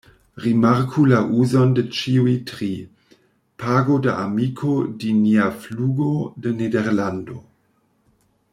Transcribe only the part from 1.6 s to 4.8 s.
de ĉiuj tri: "pago da amiko